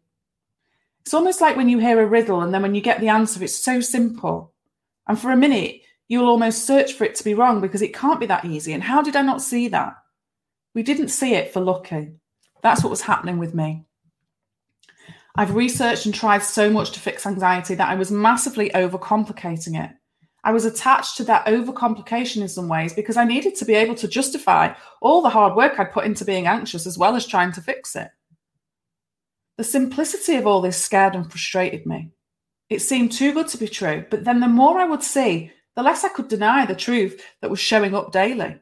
It's 1.02 1.14
almost 1.14 1.40
like 1.40 1.56
when 1.56 1.68
you 1.68 1.78
hear 1.78 2.00
a 2.00 2.06
riddle 2.06 2.40
and 2.40 2.52
then 2.52 2.62
when 2.62 2.74
you 2.74 2.80
get 2.80 3.00
the 3.00 3.08
answer, 3.08 3.42
it's 3.42 3.54
so 3.54 3.80
simple. 3.80 4.52
And 5.06 5.18
for 5.18 5.30
a 5.30 5.36
minute, 5.36 5.82
you'll 6.08 6.28
almost 6.28 6.66
search 6.66 6.94
for 6.94 7.04
it 7.04 7.14
to 7.16 7.24
be 7.24 7.34
wrong 7.34 7.60
because 7.60 7.82
it 7.82 7.94
can't 7.94 8.20
be 8.20 8.26
that 8.26 8.44
easy. 8.44 8.72
And 8.72 8.82
how 8.82 9.00
did 9.00 9.14
I 9.14 9.22
not 9.22 9.42
see 9.42 9.68
that? 9.68 9.94
We 10.74 10.82
didn't 10.82 11.08
see 11.08 11.34
it 11.34 11.52
for 11.52 11.60
lucky. 11.60 12.12
That's 12.62 12.82
what 12.82 12.90
was 12.90 13.02
happening 13.02 13.38
with 13.38 13.54
me. 13.54 13.84
I've 15.40 15.54
researched 15.54 16.04
and 16.04 16.14
tried 16.14 16.42
so 16.42 16.68
much 16.68 16.90
to 16.90 17.00
fix 17.00 17.24
anxiety 17.24 17.74
that 17.74 17.88
I 17.88 17.94
was 17.94 18.10
massively 18.10 18.68
overcomplicating 18.74 19.82
it. 19.82 19.90
I 20.44 20.52
was 20.52 20.66
attached 20.66 21.16
to 21.16 21.24
that 21.24 21.46
overcomplication 21.46 22.42
in 22.42 22.48
some 22.48 22.68
ways 22.68 22.92
because 22.92 23.16
I 23.16 23.24
needed 23.24 23.54
to 23.54 23.64
be 23.64 23.72
able 23.72 23.94
to 23.94 24.06
justify 24.06 24.74
all 25.00 25.22
the 25.22 25.30
hard 25.30 25.56
work 25.56 25.80
I'd 25.80 25.92
put 25.92 26.04
into 26.04 26.26
being 26.26 26.46
anxious 26.46 26.86
as 26.86 26.98
well 26.98 27.16
as 27.16 27.26
trying 27.26 27.52
to 27.52 27.62
fix 27.62 27.96
it. 27.96 28.10
The 29.56 29.64
simplicity 29.64 30.36
of 30.36 30.46
all 30.46 30.60
this 30.60 30.76
scared 30.76 31.14
and 31.14 31.30
frustrated 31.30 31.86
me. 31.86 32.10
It 32.68 32.82
seemed 32.82 33.10
too 33.10 33.32
good 33.32 33.48
to 33.48 33.56
be 33.56 33.66
true, 33.66 34.04
but 34.10 34.24
then 34.24 34.40
the 34.40 34.46
more 34.46 34.78
I 34.78 34.84
would 34.84 35.02
see, 35.02 35.52
the 35.74 35.82
less 35.82 36.04
I 36.04 36.10
could 36.10 36.28
deny 36.28 36.66
the 36.66 36.74
truth 36.74 37.24
that 37.40 37.50
was 37.50 37.58
showing 37.58 37.94
up 37.94 38.12
daily. 38.12 38.60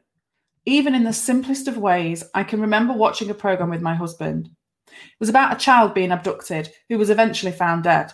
Even 0.65 0.95
in 0.95 1.03
the 1.03 1.11
simplest 1.11 1.67
of 1.67 1.77
ways, 1.77 2.23
I 2.33 2.45
can 2.45 2.61
remember 2.61 2.93
watching 2.93 3.29
a 3.29 3.33
program 3.33 3.69
with 3.69 3.81
my 3.81 3.95
husband. 3.95 4.51
It 4.91 5.19
was 5.19 5.29
about 5.29 5.53
a 5.53 5.59
child 5.59 5.93
being 5.93 6.11
abducted 6.11 6.71
who 6.89 6.97
was 6.97 7.09
eventually 7.09 7.51
found 7.51 7.83
dead. 7.83 8.11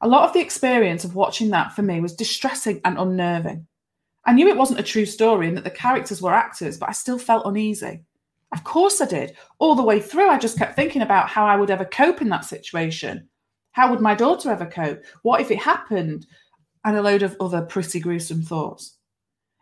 A 0.00 0.08
lot 0.08 0.26
of 0.26 0.32
the 0.32 0.40
experience 0.40 1.04
of 1.04 1.14
watching 1.14 1.50
that 1.50 1.72
for 1.72 1.82
me 1.82 2.00
was 2.00 2.14
distressing 2.14 2.80
and 2.84 2.98
unnerving. 2.98 3.66
I 4.24 4.32
knew 4.32 4.48
it 4.48 4.56
wasn't 4.56 4.80
a 4.80 4.84
true 4.84 5.06
story 5.06 5.48
and 5.48 5.56
that 5.56 5.64
the 5.64 5.70
characters 5.70 6.22
were 6.22 6.34
actors, 6.34 6.78
but 6.78 6.88
I 6.88 6.92
still 6.92 7.18
felt 7.18 7.46
uneasy. 7.46 8.04
Of 8.52 8.64
course 8.64 9.00
I 9.00 9.06
did. 9.06 9.36
All 9.58 9.74
the 9.74 9.82
way 9.82 10.00
through, 10.00 10.28
I 10.28 10.38
just 10.38 10.58
kept 10.58 10.76
thinking 10.76 11.02
about 11.02 11.28
how 11.28 11.46
I 11.46 11.56
would 11.56 11.70
ever 11.70 11.84
cope 11.84 12.20
in 12.20 12.28
that 12.30 12.44
situation. 12.44 13.28
How 13.72 13.90
would 13.90 14.00
my 14.00 14.14
daughter 14.14 14.50
ever 14.50 14.66
cope? 14.66 15.04
What 15.22 15.40
if 15.40 15.50
it 15.50 15.58
happened? 15.58 16.26
And 16.84 16.96
a 16.96 17.02
load 17.02 17.22
of 17.22 17.36
other 17.40 17.62
pretty 17.62 18.00
gruesome 18.00 18.42
thoughts. 18.42 18.96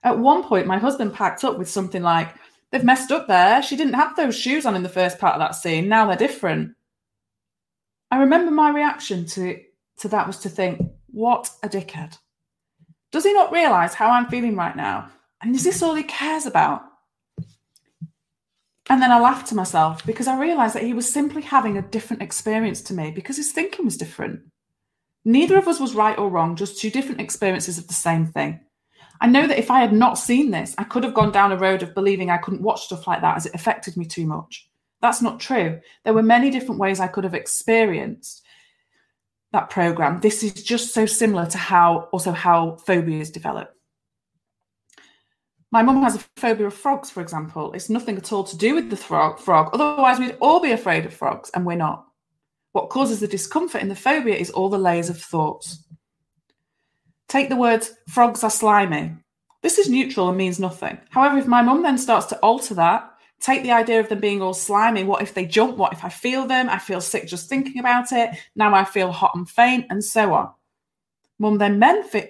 At 0.05 0.19
one 0.19 0.45
point, 0.45 0.67
my 0.67 0.79
husband 0.79 1.13
packed 1.13 1.45
up 1.45 1.59
with 1.59 1.69
something 1.69 2.03
like, 2.03 2.35
They've 2.71 2.85
messed 2.85 3.11
up 3.11 3.29
there. 3.29 3.63
She 3.63 3.77
didn't 3.77 3.95
have 3.95 4.17
those 4.17 4.37
shoes 4.37 4.67
on 4.67 4.77
in 4.77 4.83
the 4.83 4.89
first 4.89 5.19
part 5.19 5.35
of 5.35 5.41
that 5.41 5.55
scene. 5.55 5.89
Now 5.89 6.07
they're 6.07 6.17
different. 6.17 6.75
I 8.11 8.19
remember 8.19 8.51
my 8.51 8.71
reaction 8.71 9.27
to, 9.27 9.61
to 9.99 10.09
that 10.09 10.27
was 10.27 10.39
to 10.39 10.49
think, 10.49 10.81
What 11.09 11.51
a 11.63 11.69
dickhead. 11.69 12.19
Does 13.11 13.25
he 13.25 13.33
not 13.33 13.53
realize 13.53 13.95
how 13.95 14.11
I'm 14.11 14.27
feeling 14.27 14.57
right 14.57 14.77
now? 14.77 15.11
And 15.41 15.55
is 15.55 15.65
this 15.65 15.83
all 15.83 15.95
he 15.95 16.03
cares 16.03 16.47
about? 16.47 16.83
And 18.91 19.03
then 19.03 19.13
I 19.13 19.21
laughed 19.21 19.49
to 19.49 19.55
myself 19.55 20.05
because 20.07 20.27
I 20.27 20.39
realized 20.39 20.75
that 20.75 20.83
he 20.83 20.95
was 20.95 21.11
simply 21.11 21.43
having 21.43 21.77
a 21.77 21.83
different 21.83 22.23
experience 22.23 22.81
to 22.83 22.95
me 22.95 23.11
because 23.11 23.37
his 23.37 23.53
thinking 23.53 23.85
was 23.85 23.99
different. 23.99 24.41
Neither 25.25 25.59
of 25.59 25.69
us 25.69 25.79
was 25.79 25.95
right 25.95 26.19
or 26.19 26.31
wrong, 26.31 26.57
just 26.57 26.81
two 26.81 26.91
different 26.91 27.21
experiences 27.21 27.77
of 27.77 27.87
the 27.87 27.95
same 27.95 28.27
thing. 28.27 28.61
I 29.21 29.27
know 29.27 29.47
that 29.47 29.59
if 29.59 29.71
I 29.71 29.81
had 29.81 29.93
not 29.93 30.19
seen 30.19 30.51
this, 30.51 30.75
I 30.79 30.85
could 30.85 31.05
have 31.05 31.15
gone 31.15 31.33
down 31.33 31.53
a 31.53 31.57
road 31.57 31.83
of 31.83 31.95
believing 31.95 32.31
I 32.31 32.39
couldn't 32.39 32.63
watch 32.63 32.85
stuff 32.85 33.07
like 33.07 33.21
that 33.21 33.37
as 33.37 33.47
it 33.47 33.55
affected 33.55 33.97
me 33.97 34.05
too 34.05 34.27
much. 34.27 34.69
That's 35.01 35.23
not 35.23 35.41
true. 35.41 35.81
There 36.05 36.15
were 36.15 36.23
many 36.23 36.51
different 36.51 36.81
ways 36.81 37.01
I 37.01 37.09
could 37.09 37.25
have 37.25 37.35
experienced 37.35 38.45
that 39.53 39.71
program. 39.71 40.21
This 40.21 40.43
is 40.43 40.53
just 40.53 40.93
so 40.93 41.07
similar 41.07 41.47
to 41.47 41.59
how 41.59 42.09
also 42.13 42.33
how 42.33 42.77
phobias 42.87 43.31
develop. 43.31 43.75
My 45.71 45.83
mum 45.83 46.03
has 46.03 46.17
a 46.17 46.25
phobia 46.37 46.67
of 46.67 46.75
frogs, 46.75 47.11
for 47.11 47.21
example. 47.21 47.73
It's 47.75 47.91
nothing 47.91 48.17
at 48.17 48.33
all 48.33 48.45
to 48.45 48.57
do 48.57 48.75
with 48.75 48.89
the 48.89 48.97
frog, 48.97 49.39
frog. 49.39 49.71
Otherwise, 49.75 50.19
we'd 50.19 50.37
all 50.41 50.61
be 50.61 50.73
afraid 50.73 51.05
of 51.05 51.13
frogs, 51.13 51.51
and 51.55 51.67
we're 51.67 51.77
not. 51.77 52.07
What 52.73 52.89
causes 52.89 53.21
the 53.21 53.29
discomfort 53.29 53.83
in 53.83 53.89
the 53.89 53.97
phobia 53.97 54.37
is 54.37 54.51
all 54.51 54.71
the 54.71 54.79
layers 54.79 55.11
of 55.11 55.21
thoughts. 55.21 55.85
Take 57.29 57.49
the 57.49 57.57
words 57.57 57.93
frogs 58.09 58.43
are 58.43 58.51
slimy. 58.51 59.15
This 59.63 59.79
is 59.79 59.89
neutral 59.89 60.29
and 60.29 60.39
means 60.39 60.59
nothing. 60.59 60.99
However, 61.11 61.39
if 61.39 61.47
my 61.47 61.63
mum 61.63 61.83
then 61.83 61.99
starts 61.99 62.27
to 62.27 62.39
alter 62.39 62.75
that, 62.75 63.11
take 63.41 63.63
the 63.63 63.73
idea 63.73 64.01
of 64.01 64.09
them 64.09 64.21
being 64.21 64.41
all 64.41 64.55
slimy, 64.55 65.05
what 65.05 65.23
if 65.23 65.35
they 65.35 65.45
jump? 65.45 65.77
What 65.77 65.93
if 65.93 66.05
I 66.05 66.09
feel 66.09 66.47
them? 66.47 66.69
I 66.69 66.79
feel 66.79 67.01
sick 67.01 67.27
just 67.27 67.49
thinking 67.49 67.79
about 67.79 68.13
it. 68.13 68.31
Now 68.57 68.75
I 68.75 68.85
feel 68.85 69.13
hot 69.13 69.35
and 69.35 69.49
faint, 69.49 69.87
and 69.91 70.03
so 70.03 70.33
on. 70.33 70.51
Mum 71.39 71.59
then 71.59 71.79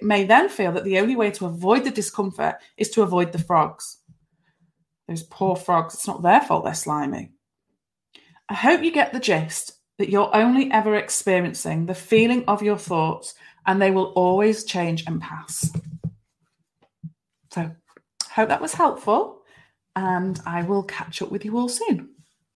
may 0.01 0.23
then 0.25 0.49
feel 0.49 0.71
that 0.73 0.83
the 0.83 0.99
only 0.99 1.15
way 1.15 1.31
to 1.31 1.45
avoid 1.45 1.83
the 1.83 1.91
discomfort 1.91 2.55
is 2.77 2.89
to 2.91 3.01
avoid 3.01 3.31
the 3.31 3.39
frogs. 3.39 3.97
Those 5.07 5.23
poor 5.23 5.55
frogs, 5.55 5.95
it's 5.95 6.07
not 6.07 6.21
their 6.21 6.41
fault 6.41 6.65
they're 6.65 6.73
slimy. 6.75 7.31
I 8.47 8.53
hope 8.53 8.83
you 8.83 8.91
get 8.91 9.13
the 9.13 9.19
gist 9.19 9.73
that 9.97 10.09
you're 10.09 10.35
only 10.35 10.71
ever 10.71 10.95
experiencing 10.95 11.85
the 11.85 11.95
feeling 11.95 12.43
of 12.47 12.61
your 12.61 12.77
thoughts 12.77 13.33
and 13.69 13.79
they 13.79 13.91
will 13.91 14.11
always 14.15 14.63
change 14.63 15.03
and 15.05 15.21
pass. 15.21 15.71
So, 17.53 17.69
hope 18.31 18.49
that 18.49 18.61
was 18.61 18.73
helpful, 18.73 19.43
and 19.95 20.41
I 20.43 20.63
will 20.63 20.81
catch 20.81 21.21
up 21.21 21.29
with 21.29 21.45
you 21.45 21.55
all 21.55 21.69
soon. 21.69 22.09